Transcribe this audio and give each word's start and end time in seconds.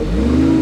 Mm-hmm. 0.00 0.59